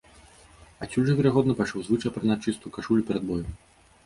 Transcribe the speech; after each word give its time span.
Адсюль 0.85 1.05
жа, 1.09 1.13
верагодна, 1.19 1.57
пайшоў 1.59 1.79
звычай 1.89 2.09
апранаць 2.11 2.39
чыстую 2.45 2.73
кашулю 2.79 3.07
перад 3.13 3.23
боем. 3.31 3.49